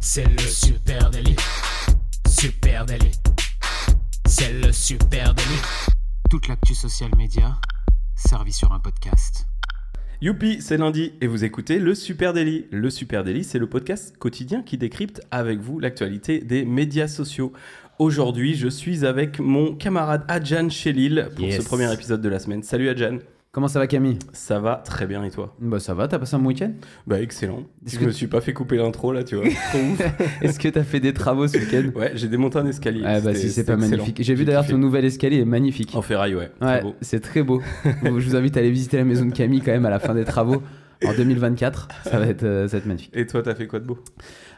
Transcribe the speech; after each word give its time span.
C'est 0.00 0.24
le 0.28 0.38
super 0.38 1.10
délit. 1.10 1.36
Super 2.28 2.86
délit. 2.86 3.12
C'est 4.26 4.52
le 4.52 4.70
super 4.72 5.34
délit. 5.34 5.60
Toute 6.30 6.48
l'actu 6.48 6.74
social 6.74 7.10
média 7.16 7.56
servie 8.16 8.52
sur 8.52 8.72
un 8.72 8.80
podcast. 8.80 9.46
Youpi, 10.20 10.62
c'est 10.62 10.76
lundi 10.76 11.12
et 11.20 11.26
vous 11.26 11.44
écoutez 11.44 11.78
le 11.78 11.94
Super 11.94 12.32
Daily. 12.32 12.66
Le 12.70 12.88
Super 12.88 13.24
Daily, 13.24 13.44
c'est 13.44 13.58
le 13.58 13.68
podcast 13.68 14.16
quotidien 14.16 14.62
qui 14.62 14.78
décrypte 14.78 15.20
avec 15.30 15.58
vous 15.58 15.80
l'actualité 15.80 16.38
des 16.40 16.64
médias 16.64 17.08
sociaux. 17.08 17.52
Aujourd'hui, 17.98 18.54
je 18.54 18.68
suis 18.68 19.04
avec 19.04 19.38
mon 19.38 19.74
camarade 19.74 20.24
Adjan 20.28 20.70
Chelil 20.70 21.28
pour 21.36 21.44
Yes. 21.44 21.62
ce 21.62 21.66
premier 21.68 21.92
épisode 21.92 22.22
de 22.22 22.28
la 22.28 22.38
semaine. 22.38 22.62
Salut 22.62 22.88
Adjan. 22.88 23.18
Comment 23.54 23.68
ça 23.68 23.78
va 23.78 23.86
Camille? 23.86 24.18
Ça 24.32 24.58
va 24.58 24.82
très 24.84 25.06
bien 25.06 25.22
et 25.22 25.30
toi? 25.30 25.54
Bah 25.60 25.78
ça 25.78 25.94
va, 25.94 26.08
t'as 26.08 26.18
passé 26.18 26.34
un 26.34 26.40
bon 26.40 26.48
week-end? 26.48 26.72
Bah 27.06 27.20
excellent. 27.20 27.62
Est-ce 27.86 27.94
Je 27.94 28.00
que 28.00 28.04
me 28.06 28.10
suis 28.10 28.26
pas 28.26 28.40
fait 28.40 28.52
couper 28.52 28.76
l'intro 28.76 29.12
là, 29.12 29.22
tu 29.22 29.36
vois. 29.36 29.44
Est-ce 30.42 30.58
que 30.58 30.66
t'as 30.68 30.82
fait 30.82 30.98
des 30.98 31.12
travaux 31.12 31.46
ce 31.46 31.56
week-end? 31.58 31.96
Ouais, 31.96 32.10
j'ai 32.16 32.26
démonté 32.26 32.58
un 32.58 32.66
escalier. 32.66 33.02
Ah 33.04 33.20
bah 33.20 33.32
si 33.32 33.50
c'est 33.50 33.62
pas 33.64 33.74
excellent. 33.74 33.90
magnifique. 33.98 34.18
J'ai 34.24 34.34
vu 34.34 34.44
d'ailleurs 34.44 34.66
ton 34.66 34.76
nouvel 34.76 35.04
escalier 35.04 35.38
est 35.38 35.44
magnifique. 35.44 35.94
En 35.94 36.02
ferraille, 36.02 36.34
ouais. 36.34 36.50
Très 36.60 36.68
Ouais, 36.74 36.82
beau. 36.82 36.94
c'est 37.00 37.20
très 37.20 37.44
beau. 37.44 37.62
Bon, 38.02 38.18
je 38.18 38.28
vous 38.28 38.34
invite 38.34 38.56
à 38.56 38.60
aller 38.60 38.72
visiter 38.72 38.96
la 38.96 39.04
maison 39.04 39.24
de 39.24 39.32
Camille 39.32 39.60
quand 39.60 39.70
même 39.70 39.86
à 39.86 39.90
la 39.90 40.00
fin 40.00 40.14
des 40.16 40.24
travaux. 40.24 40.60
En 41.06 41.12
2024, 41.14 41.88
ça 42.04 42.18
va 42.18 42.26
être, 42.26 42.42
euh, 42.44 42.66
ça 42.68 42.72
va 42.72 42.78
être 42.78 42.86
magnifique. 42.86 43.10
Et 43.14 43.26
toi, 43.26 43.42
t'as 43.42 43.54
fait 43.54 43.66
quoi 43.66 43.80
de 43.80 43.84
beau? 43.86 43.98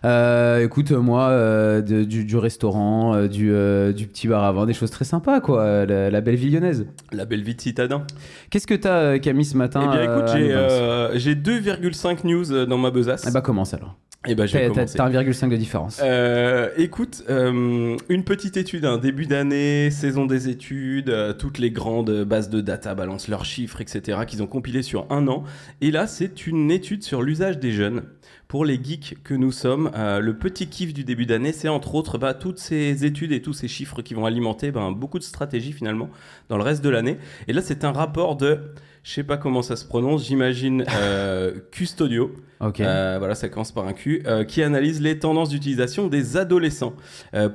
Euh, 0.05 0.65
écoute, 0.65 0.93
euh, 0.93 1.01
moi, 1.01 1.29
euh, 1.31 1.81
de- 1.83 2.05
du, 2.05 2.25
du 2.25 2.37
restaurant, 2.37 3.15
euh, 3.15 3.27
du, 3.29 3.47
du 3.95 4.07
petit 4.07 4.29
bar 4.29 4.45
à 4.45 4.53
vin, 4.53 4.67
des 4.67 4.75
choses 4.75 4.91
très 4.91 5.05
sympas, 5.05 5.41
quoi. 5.41 5.87
La, 5.87 6.11
la 6.11 6.21
belle 6.21 6.37
ville 6.37 6.53
lyonnaise. 6.53 6.87
La 7.13 7.25
belle 7.25 7.43
vie 7.43 7.55
de 7.55 7.61
citadin. 7.61 8.03
Qu'est-ce 8.51 8.67
que 8.67 8.75
t'as, 8.75 9.19
Camille, 9.19 9.45
ce 9.45 9.57
matin 9.57 9.80
eh 9.85 9.89
bien 9.97 10.03
écoute, 10.03 10.29
j'ai 10.33 10.43
nous 10.49 10.55
balancer 10.55 10.75
euh, 10.80 11.11
j'ai 11.19 11.35
2,5 11.35 12.25
news 12.27 12.66
dans 12.66 12.79
ma 12.79 12.91
besace. 12.91 13.25
Eh 13.29 13.33
bah 13.33 13.41
commence 13.41 13.75
alors. 13.75 13.97
Eh 14.29 14.35
ben, 14.35 14.47
je 14.47 14.59
vais 14.59 14.69
commencer. 14.69 14.97
t'as 14.97 15.09
1,5 15.09 15.48
de 15.48 15.57
différence. 15.57 16.01
Euh, 16.03 16.71
écoute, 16.77 17.25
euh, 17.30 17.96
une 18.09 18.24
petite 18.24 18.57
étude, 18.57 18.85
un 18.85 18.99
début 18.99 19.27
d'année, 19.27 19.91
saison 19.91 20.27
des 20.27 20.49
études, 20.49 21.10
euh, 21.10 21.32
toutes 21.32 21.59
les 21.59 21.71
grandes 21.71 22.24
bases 22.24 22.51
de 22.51 22.60
data 22.60 22.95
balancent 22.95 23.29
leurs 23.29 23.45
chiffres, 23.45 23.80
etc., 23.80 24.21
qu'ils 24.27 24.43
ont 24.43 24.47
compilés 24.47 24.82
sur 24.82 25.07
un 25.10 25.29
an. 25.29 25.45
Et 25.80 25.91
là, 25.91 26.07
c'est 26.07 26.47
une 26.47 26.71
étude 26.71 27.02
sur 27.02 27.23
l'usage 27.23 27.59
des 27.59 27.73
jeunes. 27.73 28.02
Pour 28.49 28.65
les 28.65 28.79
geeks 28.80 29.16
que 29.25 29.35
nous 29.35 29.51
sommes, 29.51 29.91
euh, 29.97 30.21
le 30.21 30.37
petit 30.39 30.69
kiff 30.69 30.95
du 30.95 31.02
début 31.02 31.27
d'année, 31.27 31.51
c'est 31.52 31.66
entre 31.66 31.97
autres 31.97 32.16
bah, 32.16 32.33
toutes 32.33 32.61
ces 32.61 33.05
études 33.05 33.33
et 33.33 33.43
tous 33.43 33.53
ces 33.53 33.66
chiffres 33.66 34.03
qui 34.03 34.15
vont 34.15 34.25
alimenter 34.25 34.71
ben, 34.71 34.93
beaucoup 34.93 35.19
de 35.19 35.25
stratégies 35.25 35.73
finalement 35.73 36.11
dans 36.49 36.57
le 36.57 36.63
reste 36.63 36.85
de 36.85 36.88
l'année. 36.88 37.19
Et 37.49 37.53
là, 37.53 37.61
c'est 37.61 37.83
un 37.83 37.91
rapport 37.91 38.37
de, 38.37 38.61
je 39.03 39.13
sais 39.13 39.25
pas 39.25 39.37
comment 39.37 39.63
ça 39.63 39.75
se 39.75 39.85
prononce, 39.85 40.25
j'imagine 40.27 40.85
euh, 40.95 41.55
Custodio. 41.73 42.37
Ok. 42.61 42.79
Euh, 42.79 43.16
voilà, 43.19 43.35
ça 43.35 43.49
commence 43.49 43.73
par 43.73 43.88
un 43.88 43.93
Q, 43.93 44.23
qui 44.47 44.63
analyse 44.63 45.01
les 45.01 45.19
tendances 45.19 45.49
d'utilisation 45.49 46.07
des 46.07 46.37
adolescents. 46.37 46.95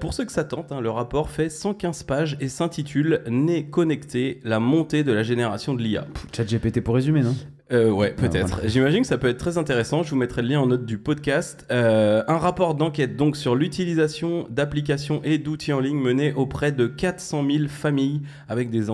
Pour 0.02 0.14
ceux 0.14 0.26
que 0.26 0.32
ça 0.32 0.44
tente, 0.44 0.74
hein, 0.74 0.82
le 0.82 0.90
rapport 0.90 1.30
fait 1.30 1.50
115 1.50 2.04
pages 2.04 2.38
et 2.42 2.50
s'intitule 2.50 3.22
Né 3.30 3.70
connecté, 3.70 4.42
la 4.44 4.60
montée 4.60 5.06
de 5.06 5.14
la 5.14 5.24
génération 5.24 5.74
de 5.74 5.82
l'IA. 5.82 6.06
Chat 6.36 6.44
GPT 6.44 6.82
pour 6.82 6.96
résumer, 6.96 7.22
non? 7.22 7.36
Euh, 7.72 7.90
ouais, 7.90 8.14
Ah, 8.18 8.22
peut-être. 8.22 8.48
voilà. 8.56 8.68
J'imagine 8.68 9.02
que 9.02 9.08
ça 9.08 9.18
peut 9.18 9.28
être 9.30 9.38
très 9.38 9.58
intéressant. 9.58 10.04
Je 10.04 10.10
vous 10.12 10.16
mettrai 10.18 10.42
le 10.42 10.50
lien 10.50 10.60
en 10.60 10.68
note 10.68 10.86
du 10.86 10.98
podcast. 10.98 11.66
Euh, 11.72 12.24
un 12.28 12.38
rapport 12.38 12.76
d'enquête 12.76 13.16
donc 13.16 13.38
sur 13.38 13.56
l'utilisation 13.56 14.46
d'applications 14.50 15.22
et 15.24 15.38
d'outils 15.38 15.72
en 15.74 15.80
ligne 15.80 16.00
mené 16.00 16.34
auprès 16.34 16.72
de 16.72 16.88
400 16.88 17.46
000 17.50 17.68
familles 17.70 18.22
avec 18.50 18.70
des, 18.70 18.90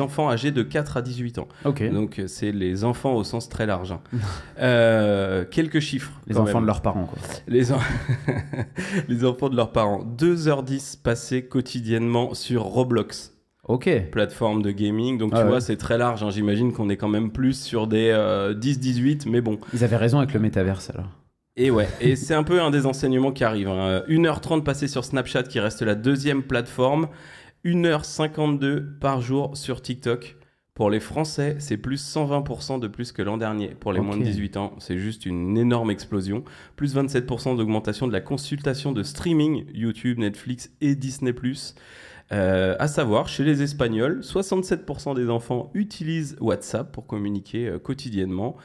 enfants 0.00 0.30
âgés 0.30 0.50
de 0.50 0.62
4 0.62 0.96
à 0.98 1.02
18 1.02 1.38
ans. 1.38 1.48
Ok. 1.64 1.82
Donc 1.90 2.18
euh, 2.18 2.26
c'est 2.26 2.52
les 2.52 2.84
enfants 2.84 3.14
au 3.14 3.24
sens 3.24 3.48
très 3.48 3.66
large. 3.66 3.92
hein. 3.92 4.00
Euh, 4.60 5.44
quelques 5.50 5.80
chiffres. 5.80 6.12
Les 6.28 6.36
enfants 6.36 6.54
même. 6.54 6.62
de 6.62 6.66
leurs 6.66 6.82
parents, 6.82 7.06
quoi. 7.06 7.18
Les, 7.48 7.72
en- 7.72 7.78
les 9.08 9.24
enfants 9.24 9.48
de 9.48 9.56
leurs 9.56 9.72
parents. 9.72 10.04
2h10 10.18 11.00
passées 11.02 11.44
quotidiennement 11.44 12.34
sur 12.34 12.62
Roblox, 12.62 13.31
Ok. 13.72 13.88
plateforme 14.10 14.62
de 14.62 14.70
gaming. 14.70 15.18
Donc 15.18 15.30
Ah 15.34 15.38
tu 15.38 15.42
ouais. 15.44 15.48
vois, 15.50 15.60
c'est 15.60 15.76
très 15.76 15.96
large. 15.98 16.22
hein. 16.22 16.30
J'imagine 16.30 16.72
qu'on 16.72 16.88
est 16.90 16.96
quand 16.96 17.08
même 17.08 17.30
plus 17.32 17.58
sur 17.60 17.86
des 17.86 18.10
euh, 18.12 18.54
10-18, 18.54 19.28
mais 19.28 19.40
bon. 19.40 19.58
Ils 19.72 19.82
avaient 19.84 19.96
raison 19.96 20.18
avec 20.18 20.34
le 20.34 20.40
métaverse, 20.40 20.90
alors. 20.90 21.08
Et 21.56 21.70
ouais, 21.70 21.88
et 22.00 22.16
c'est 22.16 22.34
un 22.34 22.42
peu 22.44 22.60
un 22.62 22.70
des 22.70 22.86
enseignements 22.86 23.32
qui 23.32 23.44
arrive. 23.44 23.68
hein. 23.68 24.02
1h30 24.08 24.62
passées 24.62 24.88
sur 24.88 25.04
Snapchat, 25.04 25.44
qui 25.44 25.60
reste 25.60 25.82
la 25.82 25.94
deuxième 25.94 26.42
plateforme. 26.42 27.08
1h52 27.64 28.98
par 28.98 29.20
jour 29.20 29.56
sur 29.56 29.82
TikTok. 29.82 30.36
Pour 30.74 30.88
les 30.88 31.00
Français, 31.00 31.56
c'est 31.58 31.76
plus 31.76 32.02
120% 32.02 32.80
de 32.80 32.88
plus 32.88 33.12
que 33.12 33.20
l'an 33.20 33.36
dernier. 33.36 33.68
Pour 33.68 33.92
les 33.92 34.00
moins 34.00 34.16
de 34.16 34.22
18 34.24 34.56
ans, 34.56 34.72
c'est 34.78 34.96
juste 34.98 35.26
une 35.26 35.58
énorme 35.58 35.90
explosion. 35.90 36.44
Plus 36.76 36.96
27% 36.96 37.56
d'augmentation 37.56 38.06
de 38.08 38.12
la 38.12 38.22
consultation 38.22 38.92
de 38.92 39.02
streaming 39.02 39.66
YouTube, 39.74 40.18
Netflix 40.18 40.70
et 40.80 40.94
Disney+. 40.94 41.34
Euh, 42.32 42.76
à 42.78 42.88
savoir, 42.88 43.28
chez 43.28 43.44
les 43.44 43.62
Espagnols, 43.62 44.20
67% 44.20 45.14
des 45.14 45.28
enfants 45.28 45.70
utilisent 45.74 46.36
WhatsApp 46.40 46.90
pour 46.90 47.06
communiquer 47.06 47.68
euh, 47.68 47.78
quotidiennement. 47.78 48.56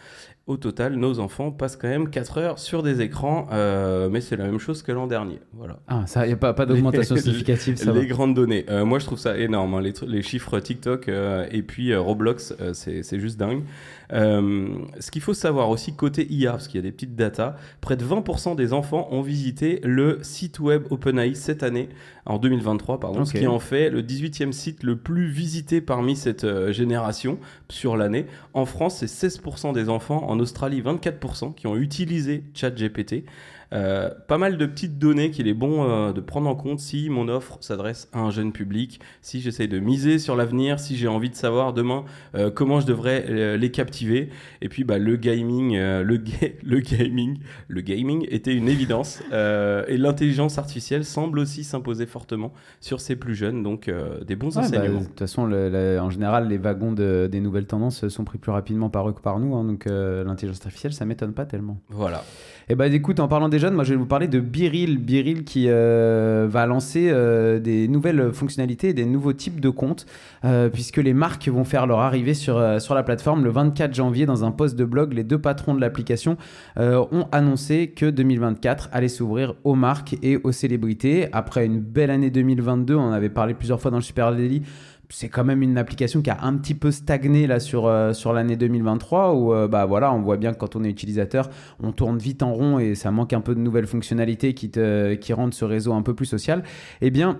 Au 0.47 0.55
total, 0.55 0.95
nos 0.95 1.19
enfants 1.19 1.51
passent 1.51 1.75
quand 1.75 1.89
même 1.89 2.09
4 2.09 2.37
heures 2.37 2.57
sur 2.59 2.81
des 2.81 3.01
écrans, 3.01 3.47
euh, 3.51 4.07
mais 4.09 4.21
c'est 4.21 4.37
la 4.37 4.45
même 4.45 4.59
chose 4.59 4.81
que 4.81 4.93
l'an 4.93 5.05
dernier. 5.05 5.41
Voilà. 5.51 5.79
Ah, 5.89 6.07
ça, 6.07 6.25
y 6.25 6.31
a 6.31 6.37
pas, 6.37 6.53
pas 6.53 6.65
d'augmentation 6.65 7.15
significative, 7.17 7.75
ça 7.75 7.91
va. 7.91 7.99
les 7.99 8.07
grandes 8.07 8.33
données. 8.33 8.65
Euh, 8.69 8.85
moi, 8.85 8.99
je 8.99 9.05
trouve 9.05 9.19
ça 9.19 9.37
énorme. 9.37 9.73
hein. 9.73 9.81
Les, 9.81 9.91
les 10.07 10.21
chiffres 10.21 10.57
TikTok 10.61 11.09
euh, 11.09 11.45
et 11.51 11.63
puis 11.63 11.93
Roblox, 11.93 12.53
c'est 12.71 13.19
juste 13.19 13.37
dingue. 13.37 13.63
Ce 14.11 15.11
qu'il 15.11 15.21
faut 15.21 15.33
savoir 15.33 15.69
aussi 15.69 15.93
côté 15.95 16.25
IA, 16.31 16.51
parce 16.51 16.67
qu'il 16.69 16.77
y 16.77 16.79
a 16.79 16.83
des 16.83 16.91
petites 16.93 17.15
datas, 17.15 17.55
près 17.81 17.97
de 17.97 18.05
20% 18.05 18.55
des 18.55 18.71
enfants 18.71 19.09
ont 19.11 19.21
visité 19.21 19.81
le 19.83 20.19
site 20.21 20.59
web 20.59 20.83
OpenAI 20.91 21.35
cette 21.35 21.61
année, 21.63 21.89
en 22.25 22.37
2023, 22.37 22.99
pardon, 22.99 23.25
ce 23.25 23.31
Ok. 23.33 23.39
qui 23.39 23.47
en 23.47 23.59
fait 23.59 23.89
le 23.89 24.01
18e 24.01 24.51
site 24.51 24.83
le 24.83 24.95
plus 24.97 25.27
visité 25.29 25.81
parmi 25.81 26.15
cette 26.15 26.45
génération 26.71 27.37
sur 27.69 27.97
l'année. 27.97 28.27
En 28.53 28.65
France, 28.65 29.03
c'est 29.05 29.27
16% 29.27 29.73
des 29.73 29.89
enfants, 29.89 30.23
en 30.29 30.36
Australie, 30.39 30.81
24% 30.81 31.53
qui 31.53 31.67
ont 31.67 31.75
utilisé 31.75 32.43
ChatGPT. 32.53 33.25
Euh, 33.73 34.09
pas 34.27 34.37
mal 34.37 34.57
de 34.57 34.65
petites 34.65 34.97
données 34.97 35.29
qu'il 35.29 35.47
est 35.47 35.53
bon 35.53 35.83
euh, 35.89 36.13
de 36.13 36.21
prendre 36.21 36.49
en 36.49 36.55
compte 36.55 36.79
si 36.79 37.09
mon 37.09 37.27
offre 37.27 37.57
s'adresse 37.59 38.07
à 38.13 38.19
un 38.19 38.29
jeune 38.31 38.53
public, 38.53 39.01
si 39.21 39.41
j'essaye 39.41 39.67
de 39.67 39.77
miser 39.79 40.19
sur 40.19 40.37
l'avenir, 40.37 40.79
si 40.79 40.95
j'ai 40.95 41.09
envie 41.09 41.29
de 41.29 41.35
savoir 41.35 41.73
demain 41.73 42.05
euh, 42.35 42.49
comment 42.49 42.79
je 42.79 42.85
devrais 42.85 43.57
les 43.57 43.71
captiver. 43.71 44.29
Et 44.61 44.69
puis 44.69 44.83
bah, 44.85 44.97
le 44.97 45.17
gaming, 45.17 45.73
le, 45.77 46.17
ga- 46.17 46.47
le 46.63 46.79
gaming, 46.79 47.39
le 47.67 47.81
gaming 47.81 48.25
était 48.29 48.53
une 48.55 48.69
évidence. 48.69 49.21
Et 49.31 49.97
l'intelligence 49.97 50.57
artificielle 50.57 51.03
semble 51.03 51.39
aussi 51.39 51.63
s'imposer 51.65 52.05
fortement 52.05 52.53
sur 52.79 53.01
ces 53.01 53.15
plus 53.17 53.35
jeunes, 53.35 53.63
donc 53.63 53.91
des 54.25 54.35
bons 54.37 54.47
Ouais, 54.47 54.61
bah, 54.61 54.67
enseignements. 54.67 55.01
de 55.01 55.05
toute 55.07 55.19
façon, 55.19 55.45
le- 55.45 55.69
le- 55.69 55.99
en 55.99 56.09
général, 56.09 56.47
les 56.47 56.57
wagons 56.57 56.93
de- 56.93 57.27
des 57.29 57.41
nouvelles 57.41 57.67
tendances 57.67 58.07
sont 58.07 58.23
pris 58.23 58.37
plus 58.37 58.51
rapidement 58.51 58.89
par 58.89 59.09
eux 59.09 59.13
que 59.13 59.21
par 59.21 59.39
nous. 59.39 59.55
hein, 59.55 59.65
donc, 59.65 59.85
l'intelligence 59.87 60.61
artificielle, 60.65 60.93
ça 60.93 61.05
m'étonne 61.05 61.33
pas 61.33 61.45
tellement. 61.45 61.81
Voilà. 61.89 62.23
Et 62.69 62.75
bah, 62.75 62.87
écoute, 62.87 63.21
en 63.21 63.29
parlant 63.29 63.47
des 63.47 63.59
jeunes, 63.59 63.75
moi, 63.75 63.85
je 63.85 63.91
vais 63.91 63.95
vous 63.95 64.05
parler 64.05 64.27
de 64.27 64.41
Biril. 64.41 64.97
Biril 64.97 65.45
qui 65.45 65.67
euh, 65.69 66.47
va 66.49 66.65
lancer 66.65 67.07
euh, 67.09 67.59
des 67.59 67.87
nouvelles 67.87 68.33
fonctionnalités, 68.33 68.89
et 68.89 68.93
des 68.93 69.05
nouveaux 69.05 69.31
types 69.31 69.61
de 69.61 69.69
comptes, 69.69 70.05
euh, 70.43 70.67
puisque 70.67 70.97
les 70.97 71.13
marques 71.13 71.47
vont 71.47 71.63
faire 71.63 71.87
leur 71.87 71.99
arrivée 71.99 72.33
sur, 72.33 72.57
euh, 72.57 72.79
sur 72.79 72.93
la 72.93 73.03
plateforme 73.03 73.45
le 73.45 73.51
24 73.51 73.93
janvier. 73.93 74.25
Dans 74.25 74.43
un 74.43 74.51
post 74.51 74.75
de 74.75 74.83
blog, 74.83 75.13
les 75.13 75.23
deux 75.23 75.39
patrons 75.39 75.75
de 75.75 75.79
l'application 75.79 76.35
euh, 76.77 77.05
ont 77.13 77.27
annoncé 77.31 77.87
que 77.95 78.09
2024 78.09 78.89
allait 78.91 79.07
s'ouvrir 79.07 79.53
aux 79.63 79.75
marques 79.75 80.17
et 80.21 80.35
aux 80.35 80.51
célébrités. 80.51 81.29
Après 81.31 81.65
une 81.65 81.79
belle 81.79 82.11
année 82.11 82.31
2022, 82.31 82.95
on 82.95 83.01
en 83.01 83.11
avait 83.13 83.29
parlé 83.29 83.53
plusieurs 83.53 83.79
fois 83.79 83.91
dans 83.91 83.97
le 83.97 84.03
Super 84.03 84.35
Daily. 84.35 84.61
C'est 85.09 85.29
quand 85.29 85.45
même 85.45 85.61
une 85.61 85.77
application 85.77 86.21
qui 86.21 86.29
a 86.29 86.39
un 86.41 86.57
petit 86.57 86.73
peu 86.73 86.91
stagné 86.91 87.47
là 87.47 87.59
sur, 87.59 87.87
euh, 87.87 88.11
l'année 88.33 88.57
2023 88.57 89.33
où 89.33 89.53
euh, 89.53 89.67
bah 89.67 89.85
voilà 89.85 90.13
on 90.13 90.21
voit 90.21 90.37
bien 90.37 90.53
que 90.53 90.57
quand 90.57 90.75
on 90.75 90.83
est 90.83 90.89
utilisateur 90.89 91.49
on 91.81 91.93
tourne 91.93 92.17
vite 92.17 92.43
en 92.43 92.53
rond 92.53 92.77
et 92.77 92.93
ça 92.93 93.09
manque 93.11 93.31
un 93.31 93.41
peu 93.41 93.55
de 93.55 93.59
nouvelles 93.59 93.87
fonctionnalités 93.87 94.53
qui, 94.53 94.69
te, 94.69 95.13
qui 95.15 95.31
rendent 95.31 95.53
ce 95.53 95.65
réseau 95.65 95.93
un 95.93 96.01
peu 96.01 96.13
plus 96.13 96.25
social. 96.25 96.63
Eh 97.01 97.09
bien 97.09 97.39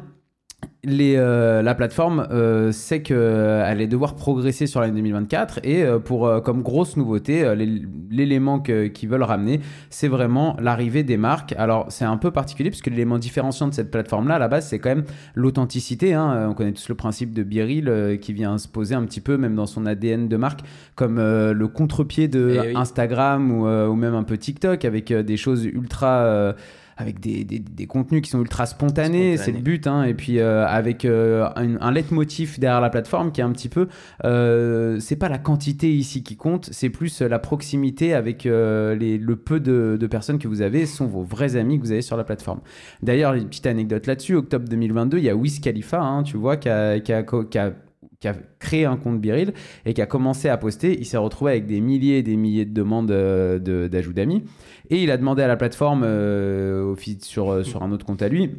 les, 0.84 1.16
euh, 1.18 1.62
la 1.62 1.76
plateforme 1.76 2.28
euh, 2.32 2.72
sait 2.72 3.02
qu'elle 3.04 3.18
allait 3.18 3.88
devoir 3.88 4.16
progresser 4.16 4.66
sur 4.68 4.80
l'année 4.82 4.96
2024 4.96 5.60
et 5.64 5.84
euh, 5.84 6.00
pour 6.00 6.26
euh, 6.28 6.40
comme 6.40 6.64
grosse 6.64 6.98
nouveauté, 6.98 7.44
euh, 7.44 7.56
l'é- 7.56 7.84
l'élément 8.10 8.60
qu'ils 8.60 9.10
veulent 9.10 9.24
ramener, 9.24 9.60
c'est 9.90 10.08
vraiment 10.08 10.56
l'arrivée 10.60 11.04
des 11.04 11.18
marques. 11.18 11.54
Alors 11.58 11.86
c'est 11.90 12.06
un 12.06 12.18
peu 12.18 12.32
particulier 12.32 12.70
puisque 12.70 12.88
l'élément 12.88 13.20
différenciant 13.20 13.68
de 13.68 13.74
cette 13.74 13.92
plateforme-là, 13.92 14.36
à 14.36 14.40
la 14.40 14.48
base, 14.48 14.68
c'est 14.68 14.80
quand 14.80 14.90
même 14.90 15.04
l'authenticité. 15.36 16.14
hein. 16.14 16.32
Euh, 16.34 16.48
On 16.48 16.54
connaît 16.54 16.72
tous 16.72 16.90
le 16.90 16.96
principe 16.96 17.34
de 17.34 17.44
Biril 17.44 17.88
euh, 17.90 18.18
qui 18.18 18.34
vient 18.34 18.58
se 18.58 18.68
poser 18.68 18.96
un 18.96 19.04
petit 19.04 19.22
peu, 19.22 19.38
même 19.38 19.56
dans 19.56 19.68
son 19.68 19.86
ADN 19.86 20.28
de 20.28 20.38
marque, 20.38 20.62
comme 20.96 21.18
euh, 21.20 21.54
le 21.54 21.68
contre-pied 21.68 22.28
de 22.28 22.54
Eh 22.56 22.60
oui. 22.70 22.74
Instagram 22.76 23.52
ou, 23.52 23.68
euh, 23.68 23.88
ou 23.88 23.96
même 23.96 24.16
un 24.16 24.24
peu 24.24 24.38
TikTok 24.38 24.86
avec 24.86 25.12
euh, 25.12 25.22
des 25.22 25.38
choses 25.38 25.66
ultra... 25.66 26.56
avec 26.98 27.20
des, 27.20 27.44
des, 27.44 27.60
des 27.60 27.86
contenus 27.88 28.22
qui 28.24 28.30
sont 28.32 28.40
ultra 28.42 28.66
spontanés, 28.66 29.36
Spontanés. 29.36 29.38
c'est 29.38 29.52
le 29.52 29.60
but, 29.60 29.86
hein, 29.88 30.04
et 30.04 30.14
puis 30.16 30.40
euh, 30.40 30.66
avec 30.66 31.06
euh, 31.06 31.48
un, 31.56 31.80
un 31.80 31.92
leitmotiv 31.92 32.60
derrière 32.60 32.82
la 32.82 32.90
plateforme 32.90 33.32
qui 33.32 33.42
est 33.42 33.44
un 33.44 33.52
petit 33.52 33.70
peu, 33.70 33.88
euh, 34.26 35.00
c'est 35.00 35.16
pas 35.16 35.30
la 35.30 35.38
quantité 35.38 35.90
ici 35.92 36.24
qui 36.24 36.36
compte, 36.36 36.70
c'est 36.72 36.90
plus 36.90 37.22
la 37.22 37.40
proximité 37.40 38.14
avec 38.14 38.46
euh, 38.46 38.96
les, 38.96 39.18
le 39.18 39.36
peu 39.36 39.60
de, 39.60 39.98
de 40.00 40.08
personnes 40.08 40.40
que 40.40 40.48
vous 40.48 40.62
avez 40.62 40.86
sont 40.86 41.06
vos 41.06 41.24
vrais 41.24 41.56
amis 41.56 41.78
que 41.78 41.84
vous 41.84 41.92
avez 41.92 42.02
sur 42.02 42.18
la 42.18 42.24
plateforme. 42.24 42.62
D'ailleurs, 43.04 43.34
une 43.34 43.48
petite 43.48 43.68
anecdote 43.68 44.08
là-dessus, 44.08 44.36
octobre 44.36 44.68
2022, 44.68 45.18
il 45.20 45.24
y 45.24 45.30
a 45.30 45.36
Wiz 45.36 45.60
Khalifa, 45.60 46.02
hein, 46.02 46.24
tu 46.24 46.38
vois, 46.38 46.58
qui 46.58 46.70
a, 46.70 47.00
qui 47.00 47.14
a- 47.14 47.24
qui 47.24 47.58
a- 47.58 47.74
qui 48.20 48.28
a 48.28 48.36
créé 48.60 48.86
un 48.86 48.98
compte 48.98 49.22
Biril 49.22 49.54
et 49.86 49.94
qui 49.94 50.02
a 50.02 50.06
commencé 50.08 50.50
à 50.50 50.58
poster. 50.58 50.98
Il 50.98 51.06
s'est 51.06 51.18
retrouvé 51.18 51.52
avec 51.52 51.68
des 51.68 51.82
milliers 51.82 52.18
et 52.20 52.24
des 52.24 52.36
milliers 52.36 52.66
de 52.66 52.74
demandes 52.74 53.12
euh, 53.12 53.60
de- 53.60 53.88
d'ajout 53.88 54.14
d'amis. 54.14 54.44
Et 54.90 55.04
il 55.04 55.12
a 55.12 55.18
demandé 55.18 55.42
à 55.44 55.48
la 55.48 55.58
plateforme, 55.58 56.04
euh, 56.04 56.96
sur, 57.22 57.52
euh, 57.52 57.64
sur 57.64 57.84
un 57.84 57.92
autre 57.92 58.06
compte 58.06 58.22
à 58.22 58.30
lui, 58.30 58.52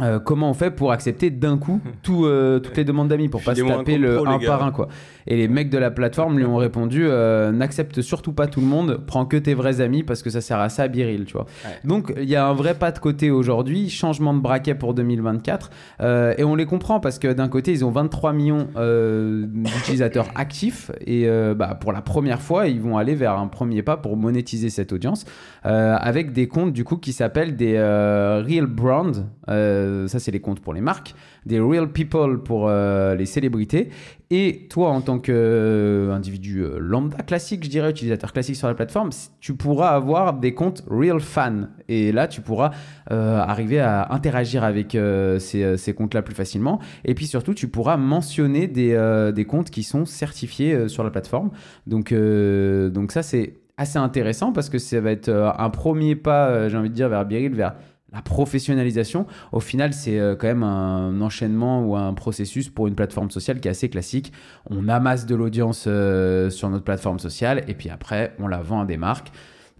euh, 0.00 0.18
comment 0.18 0.50
on 0.50 0.54
fait 0.54 0.70
pour 0.70 0.92
accepter 0.92 1.30
d'un 1.30 1.58
coup 1.58 1.80
tout, 2.02 2.24
euh, 2.24 2.58
toutes 2.60 2.76
les 2.76 2.84
demandes 2.84 3.08
d'amis 3.08 3.28
pour 3.28 3.42
pas 3.42 3.54
se 3.54 3.62
taper 3.62 3.98
le 3.98 4.16
pro, 4.16 4.26
un 4.26 4.38
par 4.38 4.64
un 4.64 4.70
quoi. 4.70 4.88
Et 5.26 5.36
les 5.36 5.48
mecs 5.48 5.70
de 5.70 5.78
la 5.78 5.90
plateforme 5.90 6.38
lui 6.38 6.44
ont 6.44 6.56
répondu 6.56 7.06
euh, 7.06 7.52
n'accepte 7.52 8.00
surtout 8.00 8.32
pas 8.32 8.46
tout 8.46 8.60
le 8.60 8.66
monde, 8.66 9.00
prends 9.06 9.26
que 9.26 9.36
tes 9.36 9.54
vrais 9.54 9.80
amis 9.80 10.02
parce 10.02 10.22
que 10.22 10.30
ça 10.30 10.40
sert 10.40 10.58
à 10.58 10.68
ça 10.68 10.88
Biril, 10.88 11.24
tu 11.24 11.34
vois. 11.34 11.46
Ouais. 11.64 11.78
Donc 11.84 12.12
il 12.16 12.28
y 12.28 12.36
a 12.36 12.46
un 12.46 12.54
vrai 12.54 12.74
pas 12.74 12.92
de 12.92 12.98
côté 12.98 13.30
aujourd'hui, 13.30 13.90
changement 13.90 14.34
de 14.34 14.40
braquet 14.40 14.74
pour 14.74 14.94
2024 14.94 15.70
euh, 16.00 16.34
et 16.38 16.44
on 16.44 16.54
les 16.54 16.66
comprend 16.66 17.00
parce 17.00 17.18
que 17.18 17.32
d'un 17.32 17.48
côté 17.48 17.72
ils 17.72 17.84
ont 17.84 17.90
23 17.90 18.32
millions 18.32 18.68
d'utilisateurs 18.76 20.28
actifs 20.34 20.90
et 21.06 21.28
bah, 21.56 21.76
pour 21.80 21.92
la 21.92 22.02
première 22.02 22.40
fois 22.40 22.68
ils 22.68 22.80
vont 22.80 22.96
aller 22.96 23.14
vers 23.14 23.38
un 23.38 23.48
premier 23.48 23.82
pas 23.82 23.96
pour 23.96 24.16
monétiser 24.16 24.70
cette 24.70 24.92
audience 24.92 25.24
avec 25.62 26.32
des 26.32 26.48
comptes 26.48 26.72
du 26.72 26.84
coup 26.84 26.96
qui 26.96 27.12
s'appellent 27.12 27.56
des 27.56 27.78
real 27.78 28.66
brand, 28.66 29.26
Euh, 29.48 29.87
ça 30.08 30.18
c'est 30.18 30.30
les 30.30 30.40
comptes 30.40 30.60
pour 30.60 30.74
les 30.74 30.80
marques, 30.80 31.14
des 31.46 31.60
real 31.60 31.90
people 31.92 32.42
pour 32.42 32.68
euh, 32.68 33.14
les 33.14 33.26
célébrités 33.26 33.90
et 34.30 34.66
toi 34.68 34.90
en 34.90 35.00
tant 35.00 35.18
qu'individu 35.18 36.64
lambda 36.78 37.18
classique, 37.18 37.64
je 37.64 37.70
dirais 37.70 37.90
utilisateur 37.90 38.32
classique 38.32 38.56
sur 38.56 38.68
la 38.68 38.74
plateforme, 38.74 39.10
tu 39.40 39.54
pourras 39.54 39.90
avoir 39.90 40.34
des 40.34 40.52
comptes 40.54 40.84
real 40.88 41.20
fan 41.20 41.70
et 41.88 42.12
là 42.12 42.28
tu 42.28 42.40
pourras 42.40 42.72
euh, 43.10 43.38
arriver 43.38 43.80
à 43.80 44.12
interagir 44.12 44.64
avec 44.64 44.94
euh, 44.94 45.38
ces, 45.38 45.62
euh, 45.62 45.92
comptes-là 45.92 46.22
plus 46.22 46.34
facilement. 46.34 46.78
Et 47.04 47.14
puis 47.14 47.26
surtout, 47.26 47.54
tu 47.54 47.68
pourras 47.68 47.96
mentionner 47.96 48.66
des, 48.66 48.92
euh, 48.92 49.32
comptes 49.44 49.70
qui 49.70 49.82
sont 49.82 50.04
certifiés 50.04 50.74
euh, 50.74 50.88
sur 50.88 51.04
la 51.04 51.10
plateforme. 51.10 51.50
Donc, 51.86 52.12
euh, 52.12 52.90
donc 52.90 53.12
ça, 53.12 53.22
c'est 53.22 53.54
assez 53.76 53.98
intéressant 53.98 54.52
parce 54.52 54.68
que 54.68 54.78
ça 54.78 55.00
va 55.00 55.12
être 55.12 55.28
euh, 55.28 55.50
un 55.56 55.70
premier 55.70 56.16
pas, 56.16 56.48
euh, 56.48 56.68
j'ai 56.68 56.76
envie 56.76 56.90
de 56.90 56.94
dire, 56.94 57.08
vers 57.08 57.24
Biril, 57.24 57.54
vers 57.54 57.74
la 58.12 58.22
professionnalisation. 58.22 59.26
Au 59.52 59.60
final, 59.60 59.92
c'est 59.92 60.18
euh, 60.18 60.34
quand 60.34 60.46
même 60.46 60.62
un 60.62 61.20
enchaînement 61.20 61.84
ou 61.84 61.94
un 61.96 62.14
processus 62.14 62.68
pour 62.70 62.86
une 62.86 62.94
plateforme 62.94 63.30
sociale 63.30 63.60
qui 63.60 63.68
est 63.68 63.70
assez 63.70 63.90
classique. 63.90 64.32
On 64.70 64.88
amasse 64.88 65.26
de 65.26 65.34
l'audience 65.34 65.84
euh, 65.86 66.48
sur 66.50 66.70
notre 66.70 66.84
plateforme 66.84 67.18
sociale 67.18 67.64
et 67.68 67.74
puis 67.74 67.90
après, 67.90 68.34
on 68.38 68.48
la 68.48 68.62
vend 68.62 68.80
à 68.80 68.84
des 68.86 68.96
marques. 68.96 69.30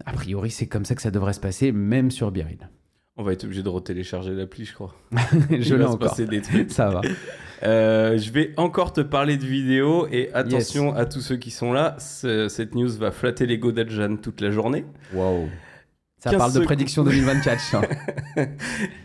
A 0.05 0.13
priori, 0.13 0.51
c'est 0.51 0.67
comme 0.67 0.85
ça 0.85 0.95
que 0.95 1.01
ça 1.01 1.11
devrait 1.11 1.33
se 1.33 1.39
passer, 1.39 1.71
même 1.71 2.11
sur 2.11 2.31
Biril. 2.31 2.69
On 3.17 3.23
va 3.23 3.33
être 3.33 3.43
obligé 3.43 3.63
de 3.63 3.69
retélécharger 3.69 4.33
l'appli, 4.33 4.63
je 4.63 4.73
crois. 4.73 4.95
Je 5.49 5.75
l'ai 5.75 5.83
se 5.83 5.89
encore. 5.89 6.15
des 6.15 6.41
trucs. 6.41 6.71
Ça 6.71 6.89
va. 6.89 7.01
Euh, 7.63 8.17
je 8.17 8.31
vais 8.31 8.53
encore 8.55 8.93
te 8.93 9.01
parler 9.01 9.35
de 9.35 9.43
vidéos 9.45 10.07
et 10.09 10.33
attention 10.33 10.95
à 10.95 11.05
tous 11.05 11.19
ceux 11.19 11.35
qui 11.35 11.51
sont 11.51 11.73
là. 11.73 11.97
ce- 11.99 12.47
cette 12.47 12.75
news 12.75 12.87
va 12.97 13.11
flatter 13.11 13.45
l'ego 13.45 13.73
d'Adjan 13.73 14.15
toute 14.15 14.39
la 14.39 14.51
journée. 14.51 14.85
Wow. 15.13 15.49
Ça 16.19 16.31
15 16.31 16.37
parle 16.37 16.53
de 16.53 16.59
prédiction 16.59 17.03
2024. 17.05 17.59
ça. 17.61 17.81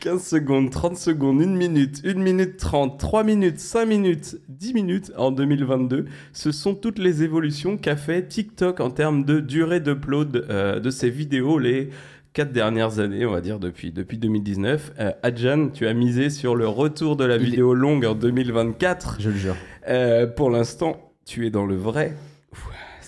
15 0.01 0.23
secondes, 0.27 0.71
30 0.71 0.97
secondes, 0.99 1.41
1 1.43 1.47
minute, 1.47 2.03
1 2.05 2.15
minute 2.15 2.57
30, 2.57 2.99
3 2.99 3.23
minutes, 3.25 3.61
5 3.61 3.87
minutes, 3.87 4.37
10 4.49 4.75
minutes 4.75 5.13
en 5.17 5.31
2022. 5.31 6.07
Ce 6.33 6.53
sont 6.53 6.75
toutes 6.75 6.99
les 6.99 7.23
évolutions 7.23 7.77
qu'a 7.77 7.97
fait 7.97 8.27
TikTok 8.27 8.81
en 8.81 8.91
termes 8.91 9.25
de 9.25 9.41
durée 9.41 9.81
d'upload 9.81 10.45
euh, 10.51 10.81
de 10.81 10.91
ses 10.91 11.09
vidéos 11.11 11.59
les 11.59 11.91
4 12.33 12.53
dernières 12.53 12.99
années, 12.99 13.25
on 13.25 13.31
va 13.31 13.41
dire 13.41 13.61
depuis, 13.61 13.93
depuis 13.93 14.19
2019. 14.19 14.95
Euh, 14.99 15.13
Adjan, 15.23 15.69
tu 15.69 15.87
as 15.87 15.95
misé 15.95 16.31
sur 16.31 16.57
le 16.57 16.67
retour 16.67 17.17
de 17.17 17.25
la 17.25 17.37
Il 17.37 17.43
est- 17.43 17.45
vidéo 17.45 17.75
longue 17.75 18.05
en 18.07 18.17
2024. 18.17 19.19
Je 19.21 19.31
le 19.31 19.37
jure. 19.37 19.57
Euh, 19.89 20.27
pour 20.27 20.51
l'instant, 20.51 20.97
tu 21.25 21.47
es 21.47 21.51
dans 21.51 21.65
le 21.65 21.77
vrai. 21.77 22.17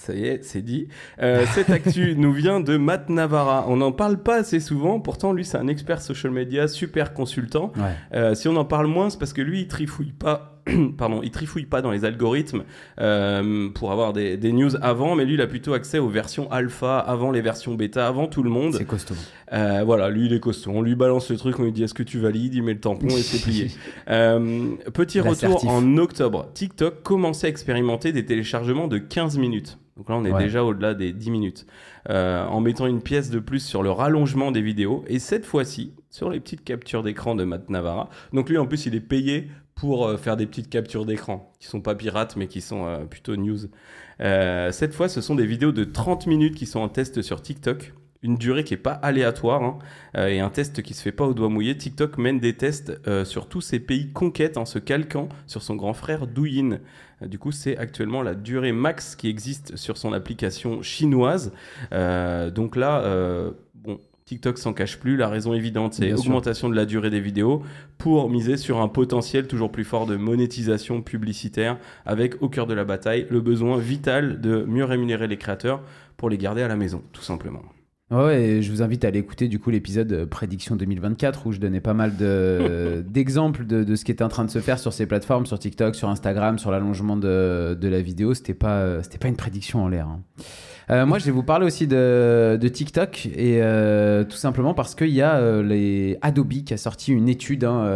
Ça 0.06 0.14
y 0.14 0.25
est, 0.25 0.44
c'est 0.44 0.62
dit. 0.62 0.87
Euh, 1.20 1.44
cette 1.53 1.69
actu 1.69 2.14
nous 2.17 2.32
vient 2.32 2.61
de 2.61 2.76
Matt 2.76 3.08
Navarra. 3.08 3.64
On 3.67 3.79
n'en 3.79 3.91
parle 3.91 4.23
pas 4.23 4.37
assez 4.37 4.61
souvent. 4.61 5.00
Pourtant, 5.00 5.32
lui, 5.32 5.44
c'est 5.44 5.58
un 5.58 5.67
expert 5.67 6.00
social 6.00 6.32
media, 6.32 6.69
super 6.69 7.12
consultant. 7.12 7.73
Ouais. 7.76 7.82
Euh, 8.14 8.37
si 8.37 8.47
on 8.47 8.55
en 8.55 8.64
parle 8.64 8.87
moins, 8.87 9.11
c'est 9.11 9.19
parce 9.19 9.32
que 9.32 9.43
lui, 9.43 9.62
il 9.62 9.67
trifouille 9.67 10.12
pas. 10.12 10.56
Pardon, 10.99 11.20
il 11.23 11.31
trifouille 11.31 11.67
pas 11.67 11.82
dans 11.82 11.91
les 11.91 12.05
algorithmes 12.05 12.64
euh, 13.00 13.69
pour 13.70 13.93
avoir 13.93 14.12
des, 14.12 14.37
des 14.37 14.53
news 14.53 14.70
avant, 14.82 15.14
mais 15.14 15.25
lui, 15.25 15.35
il 15.35 15.41
a 15.41 15.47
plutôt 15.47 15.75
accès 15.75 15.99
aux 15.99 16.08
versions 16.08 16.50
alpha 16.50 16.99
avant 16.99 17.31
les 17.31 17.41
versions 17.41 17.75
bêta, 17.75 18.06
avant 18.06 18.26
tout 18.26 18.43
le 18.43 18.50
monde. 18.50 18.75
C'est 18.76 18.85
costaud. 18.85 19.14
Euh, 19.53 19.82
voilà, 19.85 20.11
lui 20.11 20.26
il 20.26 20.32
est 20.32 20.41
costaud. 20.41 20.73
On 20.75 20.82
lui 20.82 20.97
balance 20.97 21.31
le 21.31 21.37
truc, 21.37 21.58
on 21.61 21.64
lui 21.64 21.73
dit 21.73 21.85
est-ce 21.85 21.94
que 21.94 22.03
tu 22.03 22.19
valides? 22.19 22.55
Il 22.55 22.62
met 22.62 22.75
le 22.75 22.81
tampon 22.81 23.08
et 23.08 23.23
c'est 23.23 23.43
plié. 23.43 23.70
Euh, 24.08 24.76
petit 24.94 25.20
retour 25.20 25.67
en 25.69 25.97
octobre. 25.97 26.49
TikTok 26.55 27.03
commençait 27.03 27.49
à 27.49 27.50
expérimenter 27.50 28.12
des 28.12 28.25
téléchargements 28.25 28.88
de 28.88 28.99
15 28.99 29.38
minutes. 29.38 29.79
Donc 29.96 30.08
là, 30.10 30.16
on 30.16 30.25
est 30.25 30.32
Ouais. 30.32 30.43
déjà 30.43 30.62
au-delà 30.62 30.93
des 30.94 31.12
10 31.12 31.31
minutes. 31.31 31.66
Euh, 32.10 32.44
en 32.46 32.60
mettant 32.60 32.87
une 32.87 33.00
pièce 33.00 33.31
de 33.31 33.38
plus 33.38 33.60
sur 33.60 33.82
le 33.82 33.90
rallongement 33.90 34.50
des 34.52 34.60
vidéos. 34.62 35.04
Et 35.08 35.19
cette 35.19 35.46
fois-ci, 35.46 35.94
sur 36.10 36.28
les 36.31 36.38
petites 36.40 36.64
captures 36.64 37.02
d'écran 37.02 37.34
de 37.34 37.44
Matt 37.44 37.70
Navarra. 37.70 38.10
Donc 38.32 38.50
lui, 38.50 38.58
en 38.58 38.66
plus, 38.66 38.87
il 38.87 38.94
est 38.94 39.00
payé 39.00 39.48
pour 39.75 40.06
euh, 40.06 40.16
faire 40.16 40.37
des 40.37 40.46
petites 40.46 40.69
captures 40.70 41.06
d'écran 41.06 41.52
qui 41.60 41.66
sont 41.66 41.81
pas 41.81 41.94
pirates, 41.94 42.37
mais 42.37 42.46
qui 42.46 42.60
sont 42.60 42.87
euh, 42.87 43.04
plutôt 43.04 43.37
news. 43.37 43.58
Cette 44.19 44.94
fois, 44.94 45.08
ce 45.08 45.20
sont 45.20 45.34
des 45.34 45.46
vidéos 45.46 45.72
de 45.72 45.84
30 45.84 46.26
minutes 46.26 46.54
qui 46.54 46.66
sont 46.66 46.81
en 46.81 46.88
test 46.88 47.20
sur 47.22 47.43
TikTok. 47.43 47.93
Une 48.26 48.37
durée 48.37 48.64
qui 48.64 48.75
est 48.75 48.76
pas 48.76 48.90
aléatoire 48.93 49.62
hein, 49.62 49.78
euh, 50.17 50.26
et 50.26 50.40
un 50.40 50.50
test 50.50 50.82
qui 50.82 50.94
se 50.94 51.02
fait 51.02 51.12
pas 51.12 51.25
au 51.25 51.32
doigt 51.32 51.49
mouillé. 51.49 51.76
TikTok 51.76 52.19
mène 52.19 52.40
des 52.40 52.55
tests 52.55 53.00
euh, 53.06 53.25
sur 53.25 53.46
tous 53.49 53.61
ces 53.61 53.78
pays 53.78 54.11
conquêtes 54.12 54.56
en 54.56 54.64
se 54.64 54.81
calquant 54.81 55.28
sur 55.46 55.62
son 55.62 55.76
grand 55.76 55.94
frère 55.94 56.26
Douyin. 56.26 56.81
Euh, 57.23 57.26
du 57.28 57.38
coup, 57.38 57.52
c'est 57.52 57.76
actuellement 57.76 58.23
la 58.23 58.34
durée 58.34 58.73
max 58.73 59.14
qui 59.14 59.28
existe 59.28 59.76
sur 59.76 59.96
son 59.96 60.12
application 60.12 60.82
chinoise. 60.82 61.52
Euh, 61.93 62.50
donc 62.50 62.75
là, 62.75 63.00
euh, 63.02 63.52
bon, 63.75 63.99
TikTok 64.25 64.58
s'en 64.58 64.72
cache 64.72 64.99
plus. 64.99 65.17
La 65.17 65.29
raison 65.29 65.55
évidente, 65.55 65.94
c'est 65.94 66.06
Bien 66.06 66.17
sûr. 66.17 66.26
augmentation 66.26 66.69
de 66.69 66.75
la 66.75 66.84
durée 66.84 67.11
des 67.11 67.20
vidéos 67.20 67.62
pour 67.96 68.29
miser 68.29 68.56
sur 68.56 68.81
un 68.81 68.88
potentiel 68.88 69.46
toujours 69.46 69.70
plus 69.70 69.84
fort 69.84 70.06
de 70.06 70.17
monétisation 70.17 71.00
publicitaire 71.00 71.79
avec 72.05 72.43
au 72.43 72.49
cœur 72.49 72.67
de 72.67 72.75
la 72.75 72.84
bataille 72.84 73.26
le 73.31 73.40
besoin 73.40 73.79
vital 73.79 74.40
de 74.40 74.64
mieux 74.67 74.84
rémunérer 74.84 75.29
les 75.29 75.37
créateurs 75.37 75.81
pour 76.17 76.29
les 76.29 76.38
garder 76.38 76.62
à 76.62 76.69
la 76.69 76.76
maison, 76.76 77.02
tout 77.12 77.22
simplement. 77.22 77.62
Ouais, 78.12 78.41
et 78.41 78.62
je 78.62 78.70
vous 78.70 78.82
invite 78.82 79.05
à 79.05 79.08
aller 79.08 79.19
écouter 79.19 79.49
du 79.49 79.58
coup 79.58 79.70
l'épisode 79.70 80.12
euh, 80.12 80.26
Prédiction 80.26 80.76
2024 80.76 81.44
où 81.48 81.51
je 81.53 81.58
donnais 81.58 81.81
pas 81.81 81.93
mal 81.93 82.17
de- 82.17 83.05
d'exemples 83.08 83.67
de, 83.67 83.82
de 83.82 83.96
ce 83.96 84.05
qui 84.05 84.13
était 84.13 84.22
en 84.22 84.29
train 84.29 84.44
de 84.44 84.51
se 84.51 84.60
faire 84.60 84.79
sur 84.79 84.93
ces 84.93 85.06
plateformes, 85.06 85.44
sur 85.44 85.58
TikTok, 85.58 85.96
sur 85.96 86.08
Instagram, 86.08 86.56
sur 86.60 86.70
l'allongement 86.70 87.17
de, 87.17 87.75
de 87.75 87.89
la 87.89 88.01
vidéo. 88.01 88.32
C'était 88.34 88.55
pas, 88.55 88.79
euh, 88.79 89.01
c'était 89.03 89.19
pas 89.19 89.27
une 89.27 89.34
prédiction 89.36 89.82
en 89.82 89.89
l'air. 89.89 90.06
hein. 90.06 90.20
Euh, 90.89 91.05
moi, 91.05 91.19
je 91.19 91.25
vais 91.25 91.32
vous 91.32 91.43
parler 91.43 91.67
aussi 91.67 91.89
de, 91.89 92.56
de 92.60 92.69
TikTok 92.69 93.27
et 93.27 93.60
euh, 93.60 94.22
tout 94.22 94.36
simplement 94.36 94.72
parce 94.72 94.94
qu'il 94.94 95.08
y 95.08 95.20
a 95.20 95.34
euh, 95.39 95.60
les 95.60 96.17
Adobe 96.22 96.63
qui 96.65 96.72
a 96.75 96.77
sorti 96.77 97.10
une 97.10 97.29
étude 97.29 97.65
hein, 97.65 97.89